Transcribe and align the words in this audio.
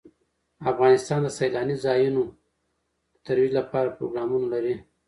افغانستان 0.71 1.19
د 1.23 1.27
سیلانی 1.37 1.75
ځایونه 1.85 2.21
د 2.29 2.33
ترویج 3.25 3.51
لپاره 3.59 3.95
پروګرامونه 3.97 4.45
لري. 4.53 4.75